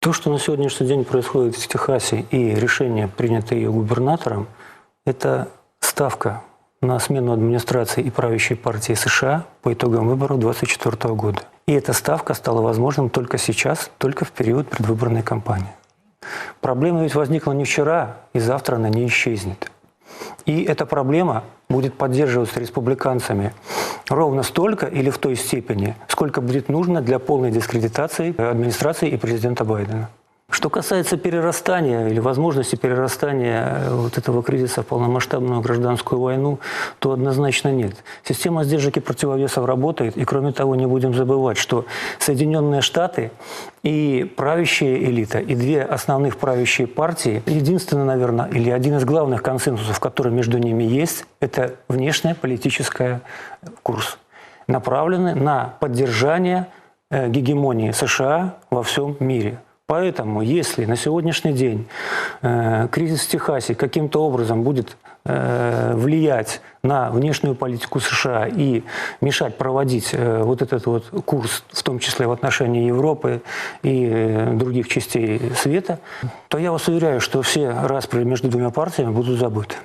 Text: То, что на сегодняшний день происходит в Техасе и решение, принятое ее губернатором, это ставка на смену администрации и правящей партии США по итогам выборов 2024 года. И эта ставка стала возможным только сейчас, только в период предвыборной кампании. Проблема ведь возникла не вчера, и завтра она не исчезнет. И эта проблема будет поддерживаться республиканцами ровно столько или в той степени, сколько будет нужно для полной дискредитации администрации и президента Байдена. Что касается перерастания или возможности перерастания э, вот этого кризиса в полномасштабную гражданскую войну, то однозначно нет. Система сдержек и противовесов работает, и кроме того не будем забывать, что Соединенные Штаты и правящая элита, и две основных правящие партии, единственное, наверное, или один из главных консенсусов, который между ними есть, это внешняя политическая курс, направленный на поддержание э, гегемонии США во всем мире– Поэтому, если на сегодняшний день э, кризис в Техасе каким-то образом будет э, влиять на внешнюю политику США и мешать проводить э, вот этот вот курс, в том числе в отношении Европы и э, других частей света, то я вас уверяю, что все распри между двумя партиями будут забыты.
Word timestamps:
То, 0.00 0.12
что 0.12 0.30
на 0.30 0.38
сегодняшний 0.38 0.86
день 0.86 1.04
происходит 1.04 1.56
в 1.56 1.66
Техасе 1.66 2.24
и 2.30 2.54
решение, 2.54 3.08
принятое 3.08 3.58
ее 3.58 3.72
губернатором, 3.72 4.46
это 5.04 5.48
ставка 5.80 6.42
на 6.80 7.00
смену 7.00 7.32
администрации 7.32 8.04
и 8.04 8.10
правящей 8.10 8.56
партии 8.56 8.92
США 8.92 9.44
по 9.60 9.72
итогам 9.72 10.06
выборов 10.06 10.38
2024 10.38 11.14
года. 11.14 11.40
И 11.66 11.72
эта 11.72 11.92
ставка 11.92 12.34
стала 12.34 12.62
возможным 12.62 13.10
только 13.10 13.38
сейчас, 13.38 13.90
только 13.98 14.24
в 14.24 14.30
период 14.30 14.68
предвыборной 14.68 15.22
кампании. 15.22 15.72
Проблема 16.60 17.02
ведь 17.02 17.16
возникла 17.16 17.50
не 17.50 17.64
вчера, 17.64 18.18
и 18.32 18.38
завтра 18.38 18.76
она 18.76 18.88
не 18.88 19.04
исчезнет. 19.08 19.68
И 20.48 20.62
эта 20.62 20.86
проблема 20.86 21.44
будет 21.68 21.92
поддерживаться 21.92 22.58
республиканцами 22.58 23.52
ровно 24.08 24.42
столько 24.42 24.86
или 24.86 25.10
в 25.10 25.18
той 25.18 25.36
степени, 25.36 25.94
сколько 26.08 26.40
будет 26.40 26.70
нужно 26.70 27.02
для 27.02 27.18
полной 27.18 27.50
дискредитации 27.50 28.34
администрации 28.40 29.10
и 29.10 29.18
президента 29.18 29.66
Байдена. 29.66 30.08
Что 30.58 30.70
касается 30.70 31.16
перерастания 31.16 32.08
или 32.08 32.18
возможности 32.18 32.74
перерастания 32.74 33.62
э, 33.64 33.94
вот 33.94 34.18
этого 34.18 34.42
кризиса 34.42 34.82
в 34.82 34.86
полномасштабную 34.86 35.60
гражданскую 35.60 36.20
войну, 36.20 36.58
то 36.98 37.12
однозначно 37.12 37.68
нет. 37.68 37.94
Система 38.24 38.64
сдержек 38.64 38.96
и 38.96 39.00
противовесов 39.00 39.64
работает, 39.64 40.16
и 40.16 40.24
кроме 40.24 40.50
того 40.50 40.74
не 40.74 40.86
будем 40.86 41.14
забывать, 41.14 41.58
что 41.58 41.84
Соединенные 42.18 42.80
Штаты 42.80 43.30
и 43.84 44.28
правящая 44.36 44.96
элита, 44.96 45.38
и 45.38 45.54
две 45.54 45.80
основных 45.80 46.38
правящие 46.38 46.88
партии, 46.88 47.40
единственное, 47.46 48.06
наверное, 48.06 48.48
или 48.48 48.70
один 48.70 48.96
из 48.96 49.04
главных 49.04 49.44
консенсусов, 49.44 50.00
который 50.00 50.32
между 50.32 50.58
ними 50.58 50.82
есть, 50.82 51.24
это 51.38 51.76
внешняя 51.86 52.34
политическая 52.34 53.20
курс, 53.84 54.18
направленный 54.66 55.36
на 55.36 55.74
поддержание 55.78 56.66
э, 57.12 57.28
гегемонии 57.28 57.92
США 57.92 58.56
во 58.70 58.82
всем 58.82 59.16
мире– 59.20 59.60
Поэтому, 59.88 60.42
если 60.42 60.84
на 60.84 60.96
сегодняшний 60.96 61.54
день 61.54 61.86
э, 62.42 62.88
кризис 62.92 63.22
в 63.22 63.28
Техасе 63.30 63.74
каким-то 63.74 64.22
образом 64.22 64.62
будет 64.62 64.98
э, 65.24 65.94
влиять 65.94 66.60
на 66.82 67.08
внешнюю 67.08 67.54
политику 67.54 67.98
США 67.98 68.46
и 68.48 68.82
мешать 69.22 69.56
проводить 69.56 70.10
э, 70.12 70.42
вот 70.42 70.60
этот 70.60 70.84
вот 70.84 71.06
курс, 71.24 71.64
в 71.72 71.82
том 71.82 72.00
числе 72.00 72.26
в 72.26 72.32
отношении 72.32 72.86
Европы 72.86 73.40
и 73.82 74.06
э, 74.12 74.52
других 74.52 74.88
частей 74.88 75.40
света, 75.56 76.00
то 76.48 76.58
я 76.58 76.70
вас 76.70 76.86
уверяю, 76.86 77.22
что 77.22 77.40
все 77.40 77.70
распри 77.70 78.24
между 78.24 78.48
двумя 78.48 78.68
партиями 78.68 79.12
будут 79.12 79.38
забыты. 79.38 79.76